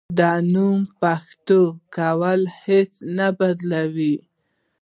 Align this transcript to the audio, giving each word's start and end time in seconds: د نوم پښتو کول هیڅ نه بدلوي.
د 0.19 0.21
نوم 0.53 0.79
پښتو 1.01 1.61
کول 1.95 2.41
هیڅ 2.65 2.91
نه 3.17 3.27
بدلوي. 3.39 4.15